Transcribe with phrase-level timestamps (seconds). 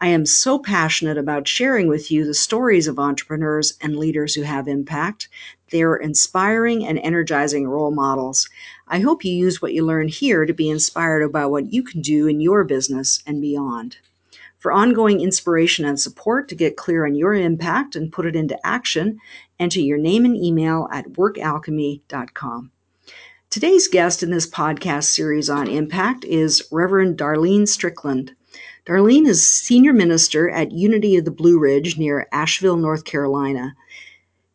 [0.00, 4.42] I am so passionate about sharing with you the stories of entrepreneurs and leaders who
[4.42, 5.28] have impact.
[5.70, 8.48] They're inspiring and energizing role models.
[8.86, 12.00] I hope you use what you learn here to be inspired about what you can
[12.00, 13.96] do in your business and beyond.
[14.58, 18.64] For ongoing inspiration and support to get clear on your impact and put it into
[18.64, 19.18] action,
[19.58, 22.70] enter your name and email at workalchemy.com.
[23.50, 28.36] Today's guest in this podcast series on impact is Reverend Darlene Strickland.
[28.88, 33.76] Darlene is senior minister at Unity of the Blue Ridge near Asheville, North Carolina.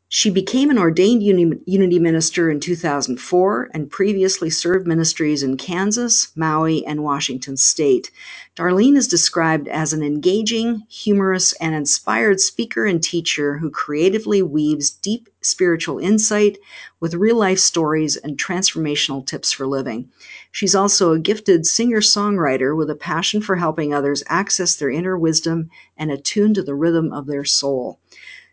[0.10, 6.84] She became an ordained Unity minister in 2004 and previously served ministries in Kansas, Maui,
[6.84, 8.10] and Washington state.
[8.56, 14.90] Darlene is described as an engaging, humorous, and inspired speaker and teacher who creatively weaves
[14.90, 16.58] deep spiritual insight
[17.00, 20.10] with real life stories and transformational tips for living.
[20.52, 25.18] She's also a gifted singer songwriter with a passion for helping others access their inner
[25.18, 28.00] wisdom and attune to the rhythm of their soul.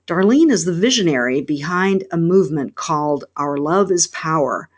[0.07, 4.69] Darlene is the visionary behind a movement called Our Love is Power,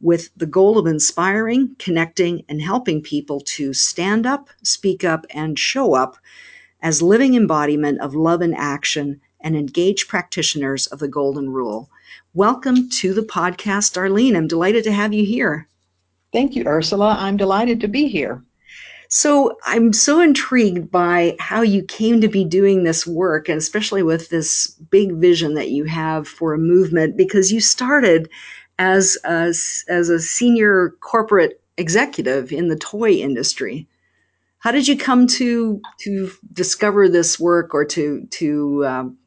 [0.00, 5.58] with the goal of inspiring, connecting, and helping people to stand up, speak up, and
[5.58, 6.18] show up
[6.82, 11.90] as living embodiment of love in action and engaged practitioners of the Golden Rule.
[12.34, 14.36] Welcome to the podcast, Darlene.
[14.36, 15.68] I'm delighted to have you here.
[16.32, 17.16] Thank you, Ursula.
[17.18, 18.42] I'm delighted to be here.
[19.08, 24.02] So I'm so intrigued by how you came to be doing this work, and especially
[24.02, 28.30] with this big vision that you have for a movement, because you started
[28.78, 29.52] as a,
[29.88, 33.86] as a senior corporate executive in the toy industry.
[34.60, 39.18] How did you come to to discover this work or to to um,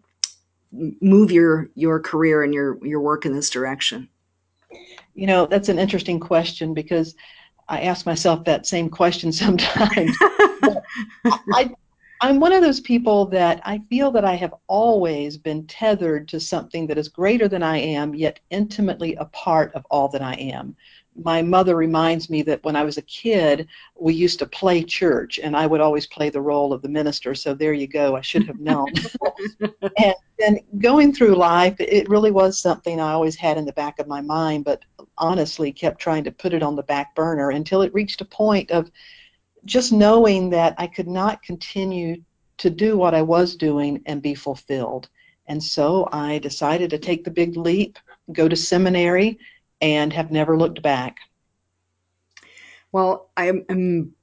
[1.02, 4.10] move your your career and your your work in this direction?
[5.14, 7.16] You know, that's an interesting question because
[7.68, 10.16] I ask myself that same question sometimes.
[11.54, 11.72] I,
[12.22, 16.40] I'm one of those people that I feel that I have always been tethered to
[16.40, 20.34] something that is greater than I am, yet intimately a part of all that I
[20.34, 20.76] am
[21.16, 23.68] my mother reminds me that when I was a kid,
[23.98, 27.34] we used to play church, and I would always play the role of the minister.
[27.34, 28.16] So there you go.
[28.16, 28.88] I should have known.
[29.98, 30.16] and,
[30.46, 34.08] and going through life, it really was something I always had in the back of
[34.08, 34.84] my mind, but
[35.18, 38.70] honestly kept trying to put it on the back burner until it reached a point
[38.72, 38.92] of
[39.64, 42.22] just knowing that I could not continue
[42.58, 45.10] to do what I was doing and be fulfilled.
[45.48, 48.00] And so I decided to take the big leap,
[48.32, 49.38] go to seminary,
[49.82, 51.18] and have never looked back.
[52.92, 54.14] Well, I'm, I'm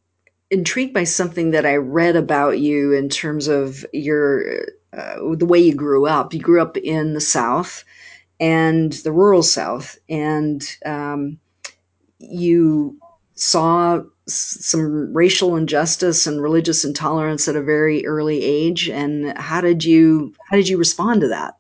[0.51, 5.59] intrigued by something that I read about you in terms of your uh, the way
[5.59, 6.35] you grew up.
[6.35, 7.85] You grew up in the South
[8.39, 11.39] and the rural South, and um,
[12.19, 12.99] you
[13.35, 18.89] saw some racial injustice and religious intolerance at a very early age.
[18.89, 21.55] And how did you how did you respond to that?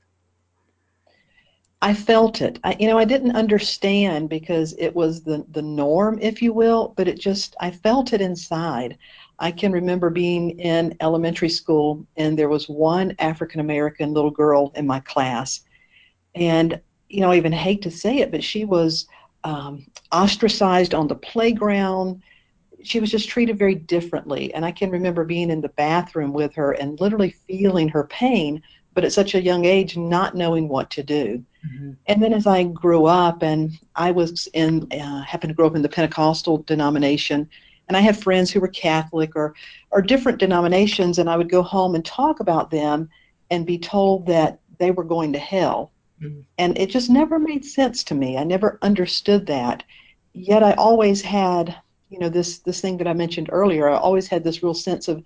[1.84, 2.60] I felt it.
[2.62, 6.94] I, you know, I didn't understand because it was the the norm, if you will,
[6.96, 8.96] but it just I felt it inside.
[9.40, 14.72] I can remember being in elementary school and there was one African American little girl
[14.76, 15.62] in my class,
[16.36, 19.08] and you know, I even hate to say it, but she was
[19.42, 22.22] um, ostracized on the playground.
[22.84, 26.54] She was just treated very differently, and I can remember being in the bathroom with
[26.54, 28.62] her and literally feeling her pain,
[28.94, 31.92] but at such a young age, not knowing what to do Mm-hmm.
[32.06, 35.76] And then as I grew up, and I was in, uh, happened to grow up
[35.76, 37.48] in the Pentecostal denomination,
[37.88, 39.54] and I had friends who were Catholic or,
[39.90, 43.08] or different denominations, and I would go home and talk about them
[43.50, 45.92] and be told that they were going to hell.
[46.20, 46.40] Mm-hmm.
[46.58, 48.38] And it just never made sense to me.
[48.38, 49.82] I never understood that.
[50.32, 51.76] Yet I always had,
[52.08, 53.88] you know, this this thing that I mentioned earlier.
[53.88, 55.22] I always had this real sense of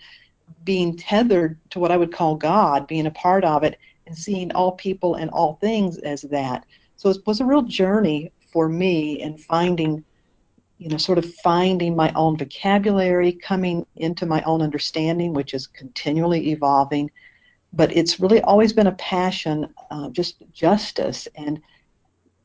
[0.64, 4.52] being tethered to what I would call God, being a part of it, and seeing
[4.52, 6.64] all people and all things as that.
[6.96, 10.04] So it was a real journey for me in finding,
[10.78, 15.66] you know, sort of finding my own vocabulary, coming into my own understanding, which is
[15.66, 17.10] continually evolving.
[17.72, 21.60] But it's really always been a passion, uh, just justice and,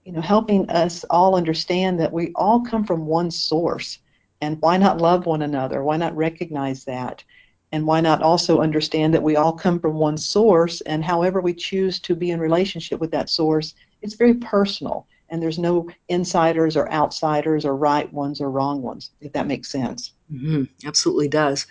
[0.03, 3.99] you know, helping us all understand that we all come from one source.
[4.41, 5.83] And why not love one another?
[5.83, 7.23] Why not recognize that?
[7.71, 11.53] And why not also understand that we all come from one source, and however we
[11.53, 16.75] choose to be in relationship with that source, it's very personal, and there's no insiders
[16.75, 20.11] or outsiders or right ones or wrong ones, if that makes sense.
[20.31, 20.63] Mm-hmm.
[20.85, 21.65] Absolutely does.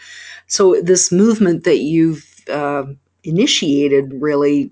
[0.47, 2.85] So, this movement that you've uh,
[3.25, 4.71] initiated really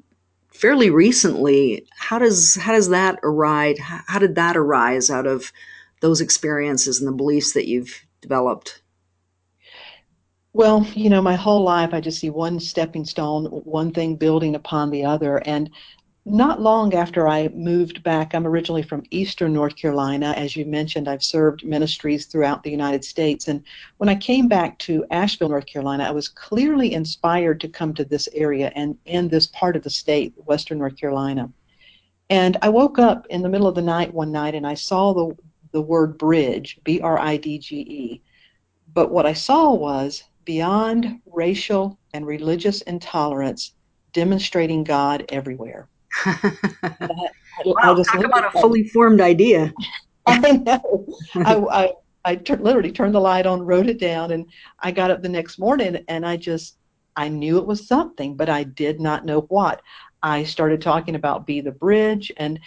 [0.59, 3.79] fairly recently, how does how does that arise?
[3.79, 5.53] How did that arise out of
[6.01, 8.83] those experiences and the beliefs that you've developed?
[10.53, 14.55] Well, you know, my whole life I just see one stepping stone, one thing building
[14.55, 15.39] upon the other.
[15.47, 15.71] And
[16.25, 20.35] not long after I moved back, I'm originally from Eastern North Carolina.
[20.37, 23.49] As you mentioned, I've served ministries throughout the United States.
[23.49, 23.63] And
[23.99, 28.05] when I came back to Asheville, North Carolina, I was clearly inspired to come to
[28.05, 31.51] this area and in this part of the state, Western North Carolina.
[32.31, 35.13] And I woke up in the middle of the night one night and I saw
[35.13, 35.37] the,
[35.73, 38.23] the word bridge, B R I D G E.
[38.93, 43.75] But what I saw was beyond racial and religious intolerance,
[44.15, 45.91] demonstrating God everywhere.
[47.67, 49.75] wow, talk about a fully formed idea.
[50.27, 51.07] I know.
[51.35, 51.93] I
[52.25, 54.47] I, I, literally turned the light on, wrote it down, and
[54.81, 56.79] I got up the next morning and I just,
[57.15, 59.83] I knew it was something, but I did not know what.
[60.23, 62.59] I started talking about Be the Bridge and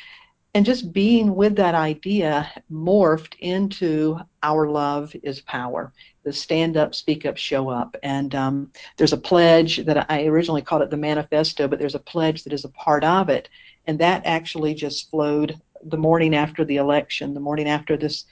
[0.53, 5.93] and just being with that idea morphed into our love is power.
[6.23, 7.95] The stand up speak up show up.
[8.03, 11.99] And um, there's a pledge that i originally called it the manifesto but there's a
[11.99, 13.49] pledge that is a part of it.
[13.87, 18.25] And that actually just flowed the morning after the election the morning after this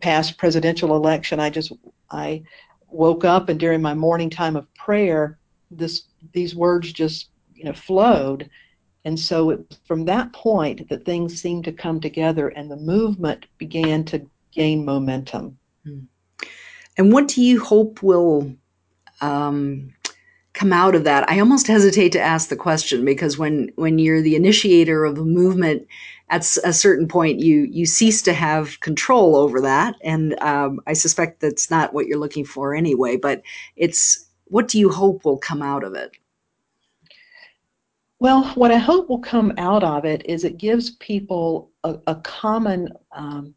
[0.00, 1.40] past presidential election.
[1.40, 1.72] I just
[2.10, 2.42] i
[2.88, 5.38] woke up and during my morning time of prayer
[5.70, 6.02] this
[6.34, 8.50] these words just you know flowed
[9.04, 13.46] and so it, from that point that things seemed to come together and the movement
[13.58, 15.58] began to gain momentum.
[15.84, 16.00] Hmm.
[16.96, 18.54] And what do you hope will
[19.20, 19.92] um,
[20.52, 21.28] come out of that?
[21.28, 25.24] I almost hesitate to ask the question because when when you're the initiator of a
[25.24, 25.86] movement,
[26.28, 30.92] at a certain point you you cease to have control over that, and um, I
[30.92, 33.16] suspect that's not what you're looking for anyway.
[33.16, 33.42] But
[33.76, 36.12] it's what do you hope will come out of it?
[38.22, 42.14] Well, what I hope will come out of it is it gives people a, a
[42.14, 43.52] common um,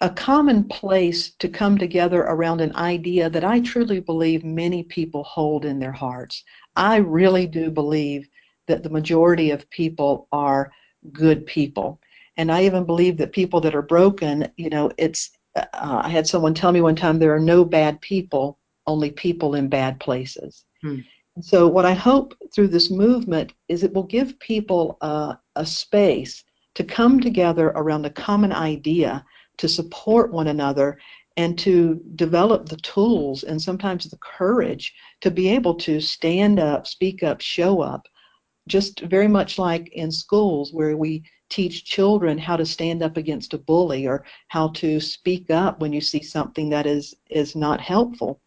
[0.00, 5.22] a common place to come together around an idea that I truly believe many people
[5.22, 6.42] hold in their hearts.
[6.74, 8.26] I really do believe
[8.66, 10.72] that the majority of people are
[11.12, 12.00] good people.
[12.36, 16.26] And I even believe that people that are broken, you know, it's, uh, I had
[16.26, 18.58] someone tell me one time there are no bad people,
[18.88, 20.64] only people in bad places.
[20.82, 20.98] Hmm.
[21.42, 26.42] So, what I hope through this movement is it will give people uh, a space
[26.74, 29.22] to come together around a common idea,
[29.58, 30.98] to support one another,
[31.36, 36.86] and to develop the tools and sometimes the courage to be able to stand up,
[36.86, 38.08] speak up, show up,
[38.66, 43.52] just very much like in schools where we teach children how to stand up against
[43.52, 47.80] a bully or how to speak up when you see something that is is not
[47.80, 48.40] helpful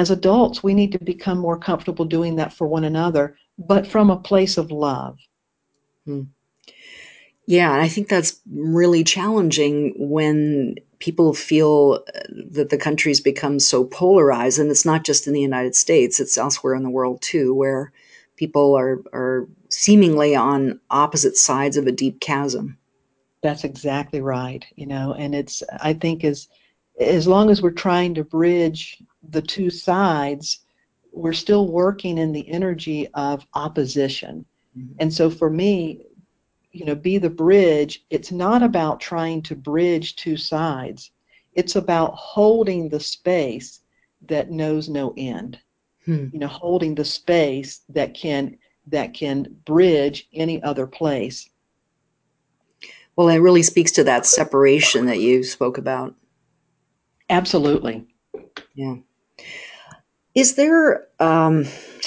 [0.00, 4.08] as adults, we need to become more comfortable doing that for one another, but from
[4.08, 5.18] a place of love.
[6.06, 6.22] Hmm.
[7.46, 12.20] Yeah, and I think that's really challenging when people feel uh,
[12.52, 16.38] that the country's become so polarized, and it's not just in the United States; it's
[16.38, 17.92] elsewhere in the world too, where
[18.36, 22.78] people are are seemingly on opposite sides of a deep chasm.
[23.42, 24.64] That's exactly right.
[24.76, 26.48] You know, and it's I think as
[27.00, 30.60] as long as we're trying to bridge the two sides,
[31.12, 34.44] we're still working in the energy of opposition.
[34.76, 34.94] Mm-hmm.
[35.00, 36.06] And so for me,
[36.72, 41.10] you know, be the bridge, it's not about trying to bridge two sides.
[41.54, 43.80] It's about holding the space
[44.28, 45.58] that knows no end.
[46.04, 46.28] Hmm.
[46.32, 48.56] You know, holding the space that can
[48.86, 51.48] that can bridge any other place.
[53.16, 56.14] Well, it really speaks to that separation that you spoke about.
[57.28, 58.06] Absolutely.
[58.74, 58.96] Yeah.
[60.34, 61.06] Is there?
[61.18, 61.66] Um,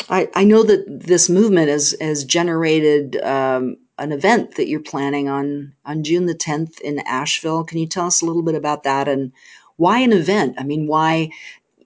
[0.10, 5.30] I, I know that this movement has has generated um, an event that you're planning
[5.30, 7.64] on on June the 10th in Asheville.
[7.64, 9.34] Can you tell us a little bit about that and
[9.78, 10.56] why an event?
[10.58, 11.30] I mean, why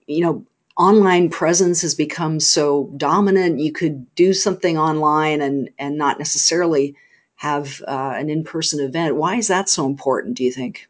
[0.06, 3.60] you know online presence has become so dominant.
[3.60, 6.96] You could do something online and and not necessarily
[7.36, 9.16] have uh, an in person event.
[9.16, 10.36] Why is that so important?
[10.36, 10.87] Do you think?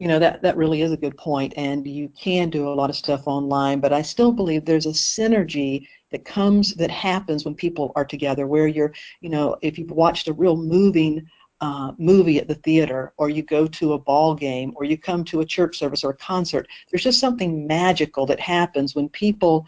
[0.00, 2.90] You know that that really is a good point and you can do a lot
[2.90, 7.54] of stuff online but i still believe there's a synergy that comes that happens when
[7.54, 11.24] people are together where you're you know if you've watched a real moving
[11.60, 15.22] uh, movie at the theater or you go to a ball game or you come
[15.22, 19.66] to a church service or a concert there's just something magical that happens when people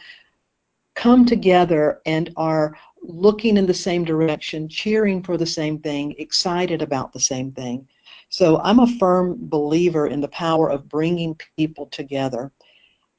[0.94, 6.82] come together and are looking in the same direction, cheering for the same thing, excited
[6.82, 7.88] about the same thing.
[8.32, 12.50] So I'm a firm believer in the power of bringing people together.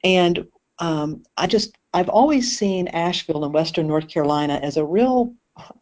[0.02, 0.44] And
[0.80, 5.32] um, I just, I've always seen Asheville in Western North Carolina as a real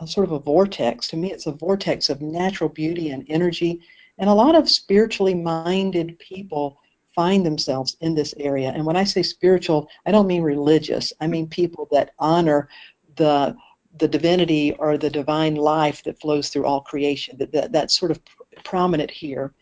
[0.01, 1.09] a sort of a vortex.
[1.09, 3.81] To me, it's a vortex of natural beauty and energy.
[4.19, 6.77] And a lot of spiritually minded people
[7.15, 8.71] find themselves in this area.
[8.75, 11.11] And when I say spiritual, I don't mean religious.
[11.23, 12.69] I mean people that honor
[13.17, 13.57] the
[13.99, 17.37] the divinity or the divine life that flows through all creation.
[17.39, 18.21] That, that that's sort of
[18.65, 19.53] prominent here.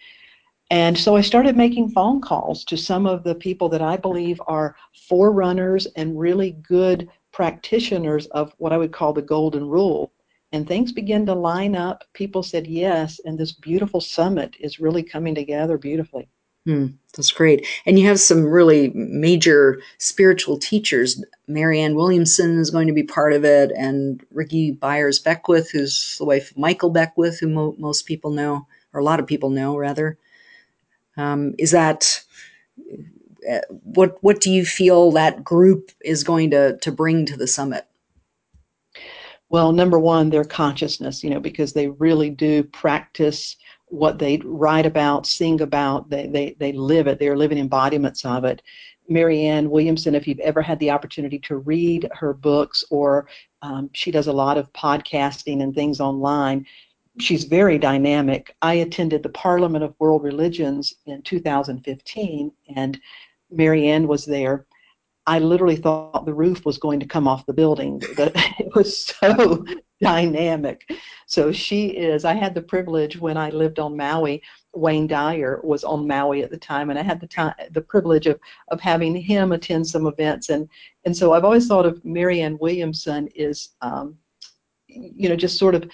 [0.71, 4.41] And so I started making phone calls to some of the people that I believe
[4.47, 4.77] are
[5.09, 10.13] forerunners and really good practitioners of what I would call the golden rule.
[10.53, 12.05] And things began to line up.
[12.13, 16.29] People said yes, and this beautiful summit is really coming together beautifully.
[16.67, 17.67] Hmm, that's great.
[17.87, 21.25] And you have some really major spiritual teachers.
[21.49, 26.27] Marianne Williamson is going to be part of it, and Rickie Byers Beckwith, who's the
[26.27, 29.77] wife of Michael Beckwith, who mo- most people know, or a lot of people know,
[29.77, 30.19] rather.
[31.17, 32.23] Um, is that
[33.51, 34.23] uh, what?
[34.23, 37.87] What do you feel that group is going to to bring to the summit?
[39.49, 43.57] Well, number one, their consciousness, you know, because they really do practice
[43.91, 47.19] what they write about, sing about, they, they, they live it.
[47.19, 48.63] They're living embodiments of it.
[49.09, 53.27] Marianne Williamson, if you've ever had the opportunity to read her books, or
[53.63, 56.65] um, she does a lot of podcasting and things online,
[57.19, 58.55] she's very dynamic.
[58.63, 63.01] I attended the Parliament of World Religions in 2015, and
[63.51, 64.67] Marianne was there.
[65.27, 68.01] I literally thought the roof was going to come off the building.
[68.17, 69.65] But it was so
[70.03, 70.91] dynamic.
[71.27, 74.43] So she is, I had the privilege when I lived on Maui,
[74.75, 78.27] Wayne Dyer was on Maui at the time, and I had the time, the privilege
[78.27, 78.39] of,
[78.69, 80.49] of having him attend some events.
[80.49, 80.69] And,
[81.05, 84.17] and so I've always thought of Marianne Williamson is, um,
[84.87, 85.91] you know, just sort of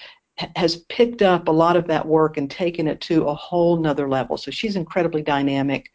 [0.54, 4.08] has picked up a lot of that work and taken it to a whole nother
[4.08, 4.36] level.
[4.36, 5.90] So she's incredibly dynamic.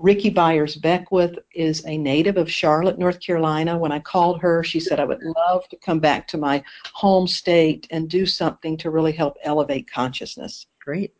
[0.00, 3.76] Rickie Byers Beckwith is a native of Charlotte, North Carolina.
[3.76, 6.64] When I called her, she said, I would love to come back to my
[6.94, 10.66] home state and do something to really help elevate consciousness.
[10.82, 11.12] Great.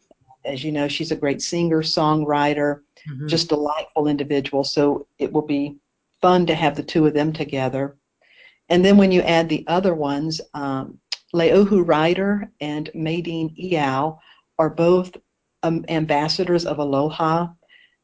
[0.47, 3.27] As you know, she's a great singer, songwriter, mm-hmm.
[3.27, 4.65] just delightful individual.
[4.65, 5.77] So it will be
[6.23, 7.99] fun to have the two of them together.
[8.71, 10.99] And then when you add the other ones, um,
[11.35, 14.19] Leohu Ryder and Maydeen Eyal
[14.59, 15.15] are both
[15.63, 17.49] um, ambassadors of Aloha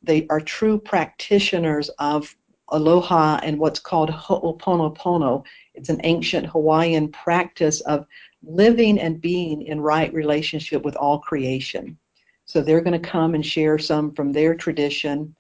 [0.03, 2.35] they are true practitioners of
[2.71, 5.45] aloha and what's called ho'oponopono.
[5.75, 8.07] It's an ancient Hawaiian practice of
[8.43, 11.99] living and being in right relationship with all creation.
[12.45, 15.35] So they're going to come and share some from their tradition.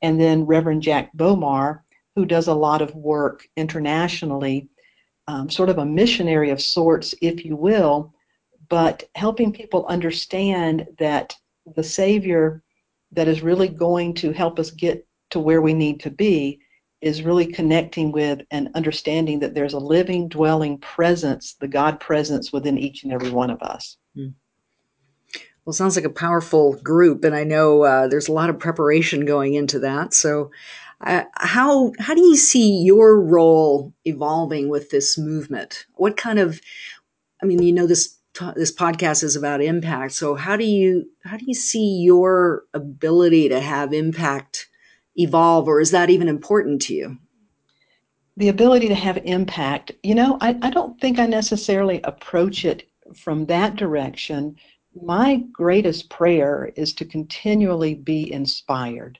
[0.00, 1.80] And then Reverend Jack Bomar,
[2.14, 4.68] who does a lot of work internationally,
[5.28, 8.12] um, sort of a missionary of sorts, if you will,
[8.68, 11.34] but helping people understand that
[11.76, 12.62] the Savior
[13.12, 16.60] that is really going to help us get to where we need to be
[17.00, 22.52] is really connecting with and understanding that there's a living, dwelling presence, the God presence
[22.52, 23.96] within each and every one of us.
[24.14, 24.28] Hmm.
[25.64, 29.24] Well, sounds like a powerful group, and I know uh, there's a lot of preparation
[29.24, 30.12] going into that.
[30.12, 30.50] So,
[31.00, 35.86] uh, how how do you see your role evolving with this movement?
[35.94, 36.60] What kind of,
[37.42, 38.16] I mean, you know, this
[38.56, 40.12] this podcast is about impact.
[40.12, 44.68] So how do you how do you see your ability to have impact
[45.16, 47.18] evolve, or is that even important to you?
[48.36, 52.88] The ability to have impact, you know, I, I don't think I necessarily approach it
[53.14, 54.56] from that direction.
[54.94, 59.18] My greatest prayer is to continually be inspired.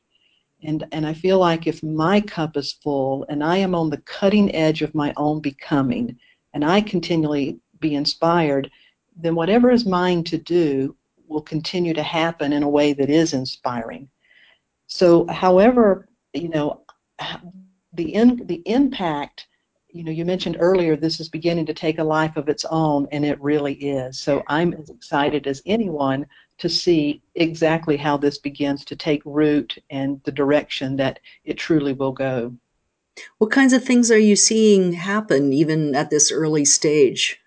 [0.62, 4.02] And, and I feel like if my cup is full and I am on the
[4.02, 6.16] cutting edge of my own becoming,
[6.54, 8.70] and I continually be inspired,
[9.16, 10.96] then whatever is mine to do
[11.28, 14.08] will continue to happen in a way that is inspiring.
[14.86, 16.82] So, however, you know,
[17.94, 19.46] the in, the impact,
[19.88, 23.06] you know, you mentioned earlier this is beginning to take a life of its own,
[23.12, 24.18] and it really is.
[24.18, 26.26] So, I'm as excited as anyone
[26.58, 31.92] to see exactly how this begins to take root and the direction that it truly
[31.92, 32.54] will go.
[33.38, 37.41] What kinds of things are you seeing happen even at this early stage?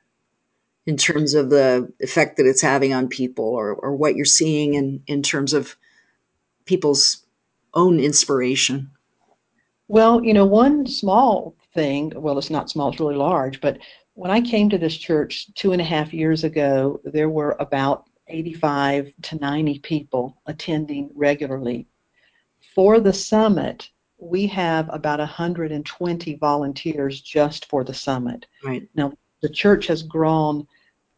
[0.85, 4.75] In terms of the effect that it's having on people or, or what you're seeing
[4.75, 5.75] in, in terms of
[6.65, 7.25] people's
[7.73, 8.91] own inspiration?
[9.87, 13.77] Well, you know, one small thing, well, it's not small, it's really large, but
[14.13, 18.09] when I came to this church two and a half years ago, there were about
[18.27, 21.87] 85 to 90 people attending regularly.
[22.73, 28.45] For the summit, we have about 120 volunteers just for the summit.
[28.63, 28.87] Right.
[28.95, 30.65] Now, the church has grown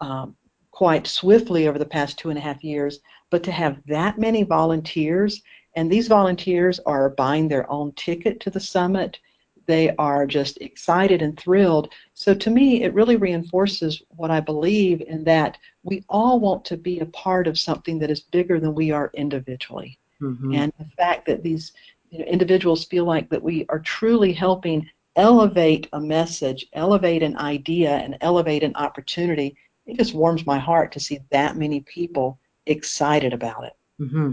[0.02, 0.36] um,
[0.72, 3.00] quite swiftly over the past two and a half years,
[3.30, 5.42] but to have that many volunteers,
[5.76, 9.20] and these volunteers are buying their own ticket to the summit,
[9.68, 11.92] they are just excited and thrilled.
[12.14, 16.78] So to me, it really reinforces what I believe in that we all want to
[16.78, 20.00] be a part of something that is bigger than we are individually.
[20.22, 20.54] Mm-hmm.
[20.54, 21.74] And the fact that these
[22.10, 27.38] you know, individuals feel like that we are truly helping elevate a message, elevate an
[27.38, 32.38] idea, and elevate an opportunity, it just warms my heart to see that many people
[32.66, 33.74] excited about it.
[34.00, 34.32] Mm-hmm.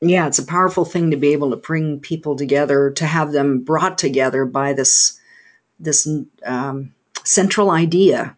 [0.00, 3.60] Yeah, it's a powerful thing to be able to bring people together, to have them
[3.64, 5.18] brought together by this
[5.80, 6.08] this
[6.44, 6.94] um,
[7.24, 8.36] central idea,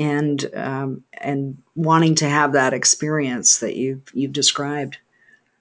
[0.00, 4.98] and um, and wanting to have that experience that you've you've described.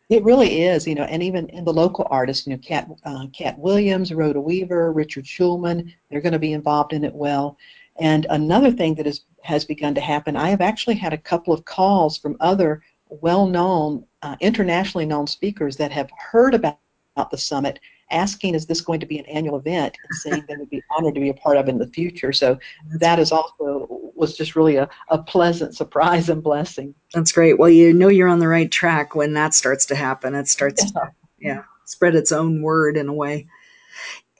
[0.09, 3.27] It really is, you know, and even in the local artists, you know, Cat uh,
[3.31, 7.57] Cat Williams, Rhoda Weaver, Richard Schulman, they're going to be involved in it well.
[7.99, 11.53] And another thing that is, has begun to happen, I have actually had a couple
[11.53, 16.77] of calls from other well-known, uh, internationally known speakers that have heard about,
[17.15, 17.79] about the summit
[18.11, 21.15] asking, is this going to be an annual event, and saying they would be honored
[21.15, 22.31] to be a part of in the future.
[22.31, 22.57] So
[22.99, 26.93] that is also was just really a, a pleasant surprise and blessing.
[27.13, 27.59] That's great.
[27.59, 30.35] Well, you know you're on the right track when that starts to happen.
[30.35, 30.91] It starts yeah.
[31.01, 33.47] to yeah, spread its own word in a way.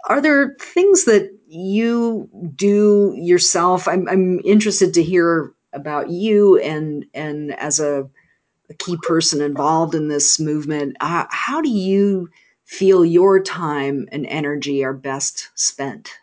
[0.10, 3.88] Are there things that you do yourself?
[3.88, 8.10] I'm, I'm interested to hear about you and and as a,
[8.70, 10.98] a key person involved in this movement.
[11.00, 12.30] Uh, how do you
[12.66, 16.20] feel your time and energy are best spent?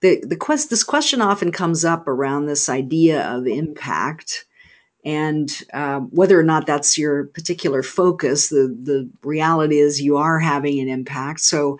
[0.00, 4.46] The, the quest, this question often comes up around this idea of impact
[5.04, 8.48] and uh, whether or not that's your particular focus.
[8.48, 11.40] The, the reality is you are having an impact.
[11.40, 11.78] So,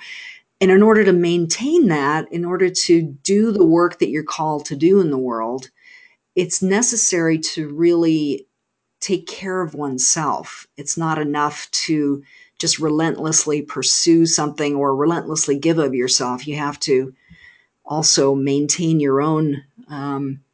[0.62, 4.64] and in order to maintain that, in order to do the work that you're called
[4.66, 5.70] to do in the world,
[6.36, 8.46] it's necessary to really
[9.00, 10.68] take care of oneself.
[10.76, 12.22] It's not enough to
[12.60, 16.46] just relentlessly pursue something or relentlessly give of yourself.
[16.46, 17.12] You have to
[17.84, 20.44] also maintain your own um,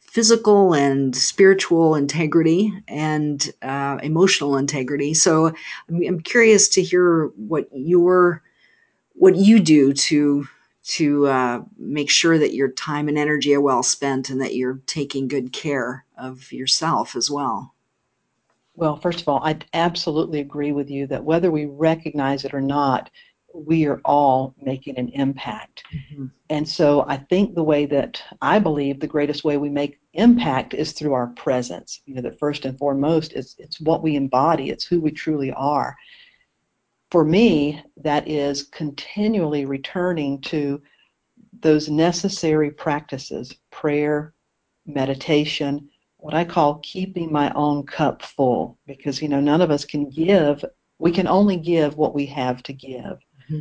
[0.00, 5.12] physical and spiritual integrity and uh, emotional integrity.
[5.12, 5.48] So
[5.90, 8.42] I'm, I'm, curious to hear what your
[9.20, 10.48] what you do to
[10.82, 14.80] to uh, make sure that your time and energy are well spent and that you're
[14.86, 17.74] taking good care of yourself as well.
[18.76, 22.62] Well, first of all, I absolutely agree with you that whether we recognize it or
[22.62, 23.10] not,
[23.54, 25.84] we are all making an impact.
[25.94, 26.26] Mm-hmm.
[26.48, 30.72] And so I think the way that I believe the greatest way we make impact
[30.72, 32.00] is through our presence.
[32.06, 35.52] You know, that first and foremost is it's what we embody, it's who we truly
[35.52, 35.94] are.
[37.10, 40.80] For me, that is continually returning to
[41.60, 44.34] those necessary practices, prayer,
[44.86, 49.84] meditation, what I call keeping my own cup full because you know none of us
[49.84, 50.64] can give
[50.98, 52.92] we can only give what we have to give.
[53.02, 53.60] Mm-hmm.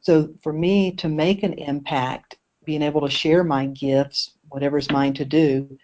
[0.00, 5.12] So for me to make an impact, being able to share my gifts, whatever's mine
[5.14, 5.78] to do,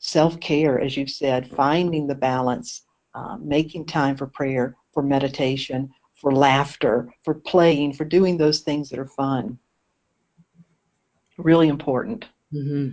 [0.00, 2.82] self-care as you've said, finding the balance,
[3.14, 5.88] uh, making time for prayer, for meditation,
[6.20, 9.58] for laughter, for playing, for doing those things that are fun.
[11.38, 12.26] Really important.
[12.52, 12.90] Mm-hmm.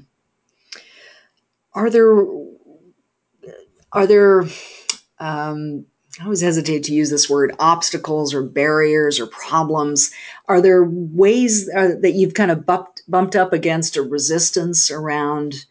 [1.73, 2.15] Are there
[3.91, 4.43] are there
[5.19, 5.85] um,
[6.19, 10.11] I always hesitate to use this word obstacles or barriers or problems.
[10.47, 15.65] Are there ways uh, that you've kind of bumped, bumped up against a resistance around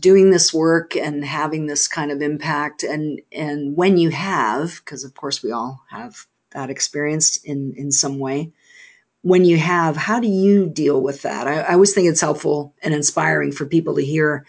[0.00, 2.82] doing this work and having this kind of impact?
[2.84, 7.92] And, and when you have, because of course we all have that experience in, in
[7.92, 8.52] some way,
[9.22, 11.46] when you have, how do you deal with that?
[11.46, 14.44] I, I always think it's helpful and inspiring for people to hear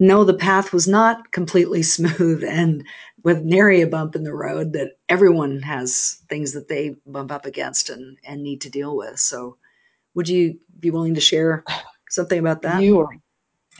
[0.00, 2.84] no, the path was not completely smooth and
[3.24, 7.46] with nary a bump in the road that everyone has things that they bump up
[7.46, 9.18] against and, and need to deal with.
[9.18, 9.56] So
[10.14, 11.64] would you be willing to share
[12.10, 12.82] something about that?
[12.82, 13.08] You are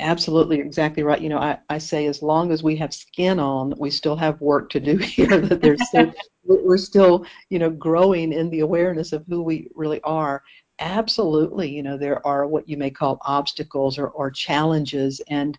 [0.00, 1.20] absolutely exactly right.
[1.20, 4.40] You know, I, I say as long as we have skin on, we still have
[4.40, 6.12] work to do here, that there's still,
[6.44, 10.42] we're still, you know, growing in the awareness of who we really are.
[10.80, 15.20] Absolutely, you know, there are what you may call obstacles or, or challenges.
[15.28, 15.58] And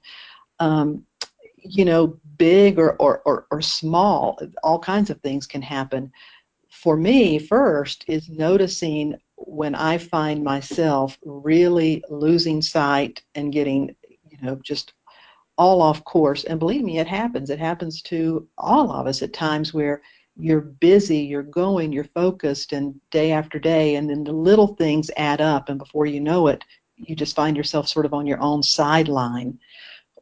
[0.60, 1.06] um,
[1.64, 6.12] you know, big or, or, or, or small, all kinds of things can happen.
[6.70, 13.96] For me, first, is noticing when I find myself really losing sight and getting,
[14.40, 14.94] you know, just
[15.58, 16.46] all off course.
[16.46, 17.50] And believe me, it happens.
[17.50, 20.02] It happens to all of us at times where
[20.38, 25.12] you're busy, you're going, you're focused, and day after day, and then the little things
[25.18, 26.64] add up, and before you know it,
[26.96, 29.60] you just find yourself sort of on your own sideline.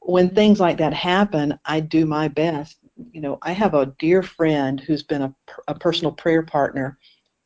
[0.01, 2.77] When things like that happen, I do my best.
[3.11, 5.35] You know, I have a dear friend who's been a,
[5.67, 6.97] a personal prayer partner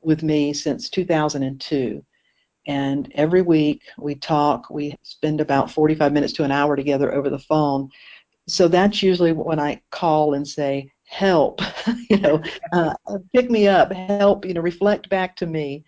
[0.02, 2.04] with me since 2002.
[2.68, 7.30] And every week we talk, we spend about 45 minutes to an hour together over
[7.30, 7.90] the phone.
[8.48, 11.62] So that's usually when I call and say, help,
[12.10, 12.94] you know, uh,
[13.34, 15.84] pick me up, help, you know, reflect back to me.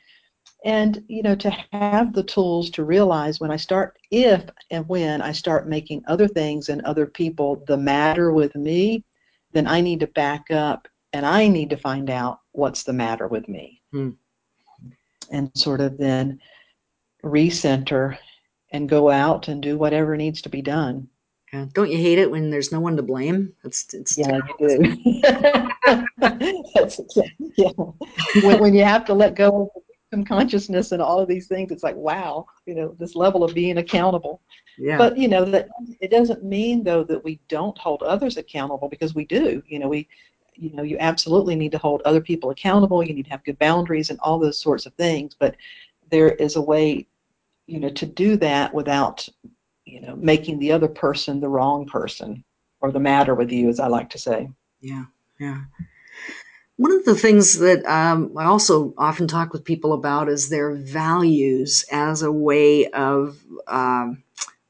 [0.66, 5.22] And, you know, to have the tools to realize when I start, if and when
[5.22, 9.04] I start making other things and other people the matter with me,
[9.52, 13.28] then I need to back up and I need to find out what's the matter
[13.28, 13.82] with me.
[13.92, 14.12] Hmm.
[15.32, 16.40] And sort of then
[17.24, 18.18] recenter
[18.72, 21.08] and go out and do whatever needs to be done.
[21.54, 21.66] Yeah.
[21.74, 23.54] Don't you hate it when there's no one to blame?
[23.64, 25.22] It's, it's yeah, you do.
[26.74, 27.00] That's,
[27.56, 27.70] yeah.
[28.42, 31.72] When, when you have to let go of some consciousness and all of these things,
[31.72, 34.42] it's like, wow, you know, this level of being accountable.
[34.80, 34.98] Yeah.
[34.98, 35.70] But you know that
[36.02, 39.62] it doesn't mean though that we don't hold others accountable because we do.
[39.68, 40.08] You know, we,
[40.56, 43.04] you know, you absolutely need to hold other people accountable.
[43.04, 45.36] You need to have good boundaries and all those sorts of things.
[45.38, 45.56] But
[46.10, 47.06] there is a way
[47.67, 49.28] you know, to do that without,
[49.86, 52.43] you know, making the other person the wrong person
[52.82, 54.49] or the matter with you, as I like to say.
[54.82, 55.06] Yeah,
[55.39, 55.62] yeah.
[56.78, 60.73] One of the things that um, I also often talk with people about is their
[60.73, 64.23] values as a way of um,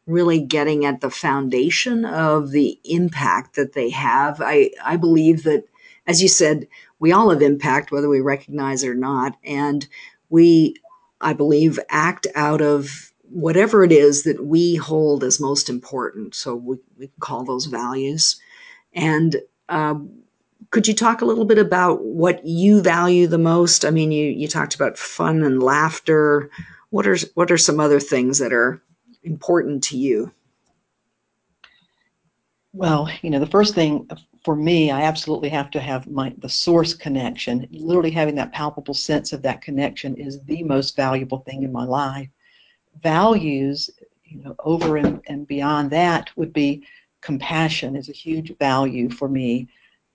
[0.06, 4.42] really getting at the foundation of the impact that they have.
[4.42, 5.64] I, I believe that,
[6.06, 6.68] as you said,
[7.00, 9.38] we all have impact, whether we recognize it or not.
[9.46, 9.88] And
[10.30, 10.76] we
[11.24, 16.36] I believe, act out of whatever it is that we hold as most important.
[16.36, 18.40] So we, we call those values.
[18.94, 19.38] And
[19.70, 20.24] um,
[20.70, 23.86] could you talk a little bit about what you value the most?
[23.86, 26.50] I mean, you, you talked about fun and laughter.
[26.90, 28.82] What are, what are some other things that are
[29.24, 30.32] important to you?
[32.74, 34.10] Well, you know, the first thing
[34.44, 37.68] for me, I absolutely have to have my the source connection.
[37.72, 41.86] Literally having that palpable sense of that connection is the most valuable thing in my
[41.86, 42.30] life.
[43.02, 43.92] Values,
[44.26, 46.84] you know, over and, and beyond that would be
[47.22, 49.68] compassion is a huge value for me.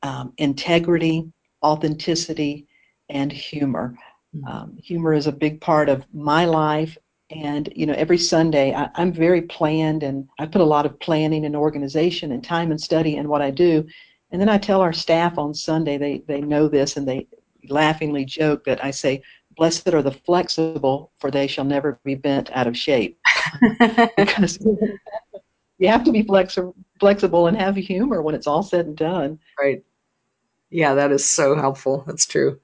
[0.02, 1.30] Um, integrity,
[1.62, 2.66] authenticity,
[3.08, 3.96] and humor.
[4.34, 4.44] Hmm.
[4.44, 6.98] Um, humor is a big part of my life
[7.30, 10.98] and you know every sunday I, am very planned and i put a lot of
[11.00, 13.86] planning and organization and time and study in what i do.
[14.30, 17.26] And then i tell our staff on sunday they they know this and they
[17.68, 19.22] laughingly joke that i say
[19.56, 23.18] blessed are the flexible for they shall never be bent out of shape.
[24.16, 24.58] Because
[25.78, 29.38] you have to be flexi- flexible and have humor when it's all said and done.
[29.60, 29.82] Right.
[30.70, 32.04] Yeah that is so helpful.
[32.06, 32.60] That's true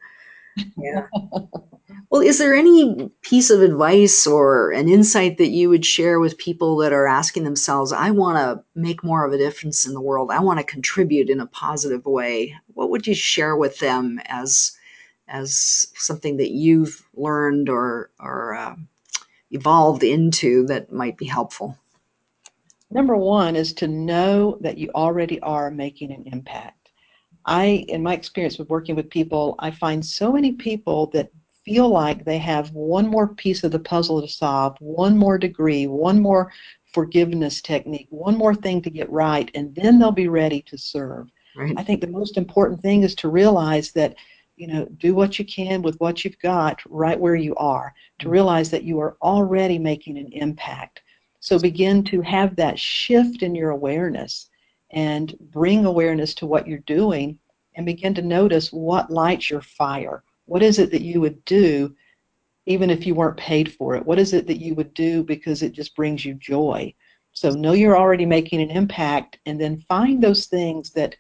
[0.77, 1.07] yeah
[2.11, 6.38] well, is there any piece of advice or an insight that you would share with
[6.38, 10.01] people that are asking themselves, I want to make more of a difference in the
[10.01, 10.31] world.
[10.31, 12.55] I want to contribute in a positive way.
[12.73, 14.77] What would you share with them as
[15.27, 18.77] as something that you've learned or or uh,
[19.51, 21.79] evolved into that might be helpful?
[22.90, 26.74] Number one is to know that you already are making an impact.
[27.47, 31.31] I, in my experience with working with people, I find so many people that
[31.65, 35.87] feel like they have one more piece of the puzzle to solve, one more degree,
[35.87, 36.53] one more
[36.93, 41.29] forgiveness technique, one more thing to get right, and then they'll be ready to serve.
[41.57, 41.75] Right.
[41.77, 44.17] I think the most important thing is to realize that,
[44.57, 48.25] you know, do what you can with what you've got right where you are, to
[48.25, 48.33] mm-hmm.
[48.33, 51.03] realize that you are already making an impact.
[51.41, 54.49] So begin to have that shift in your awareness
[54.95, 57.39] and bring awareness to what you're doing
[57.77, 61.95] and begin to notice what lights your fire what is it that you would do
[62.67, 64.05] even if you weren't paid for it?
[64.05, 66.95] What is it that you would do because it just brings you joy?
[67.33, 71.17] So know you're already making an impact and then find those things that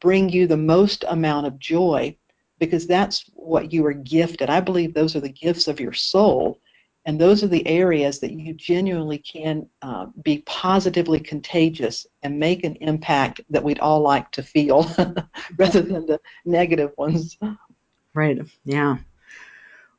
[0.00, 2.16] bring you the most amount of joy
[2.58, 4.48] because that's what you are gifted.
[4.48, 6.60] I believe those are the gifts of your soul.
[7.06, 12.64] And those are the areas that you genuinely can uh, be positively contagious and make
[12.64, 14.82] an impact that we'd all like to feel
[15.56, 17.38] rather than the negative ones.
[18.12, 18.40] Right.
[18.64, 18.96] Yeah.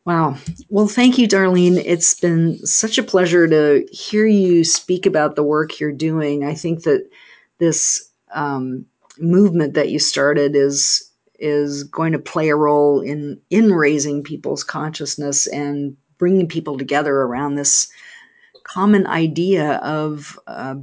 [0.03, 0.35] Wow.
[0.69, 1.81] Well, thank you, Darlene.
[1.85, 6.43] It's been such a pleasure to hear you speak about the work you're doing.
[6.43, 7.09] I think that
[7.57, 8.85] this um,
[9.17, 14.63] movement that you started is is going to play a role in in raising people's
[14.63, 17.89] consciousness and bringing people together around this
[18.63, 20.75] common idea of uh,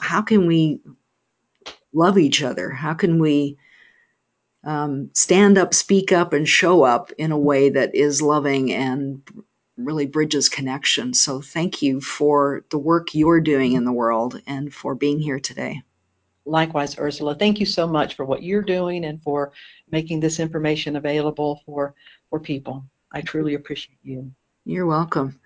[0.00, 0.80] how can we
[1.92, 2.70] love each other?
[2.70, 3.56] How can we
[4.64, 9.22] um, stand up, speak up, and show up in a way that is loving and
[9.76, 11.14] really bridges connection.
[11.14, 15.40] So thank you for the work you're doing in the world and for being here
[15.40, 15.82] today.
[16.46, 19.52] Likewise, Ursula, thank you so much for what you're doing and for
[19.90, 21.94] making this information available for,
[22.30, 22.84] for people.
[23.12, 24.30] I truly appreciate you.
[24.64, 25.38] You're welcome.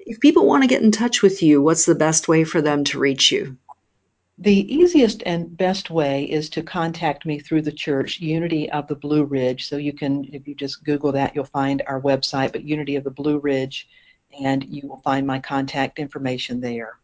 [0.00, 2.84] If people want to get in touch with you, what's the best way for them
[2.84, 3.56] to reach you?
[4.40, 8.94] The easiest and best way is to contact me through the church, Unity of the
[8.94, 9.68] Blue Ridge.
[9.68, 13.04] So you can, if you just Google that, you'll find our website, but Unity of
[13.04, 13.88] the Blue Ridge,
[14.40, 16.98] and you will find my contact information there.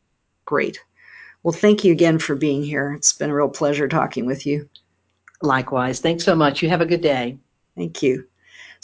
[0.44, 0.78] Great.
[1.42, 2.92] Well, thank you again for being here.
[2.92, 4.68] It's been a real pleasure talking with you.
[5.42, 6.00] Likewise.
[6.00, 6.62] Thanks so much.
[6.62, 7.36] You have a good day.
[7.76, 8.26] Thank you.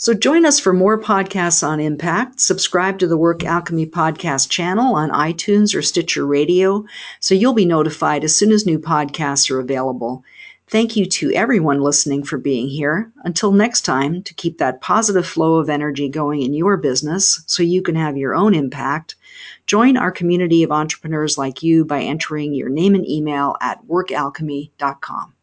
[0.01, 2.41] So join us for more podcasts on impact.
[2.41, 6.85] Subscribe to the Work Alchemy podcast channel on iTunes or Stitcher Radio
[7.19, 10.23] so you'll be notified as soon as new podcasts are available.
[10.67, 13.11] Thank you to everyone listening for being here.
[13.25, 17.61] Until next time, to keep that positive flow of energy going in your business so
[17.61, 19.13] you can have your own impact,
[19.67, 25.35] join our community of entrepreneurs like you by entering your name and email at workalchemy.com.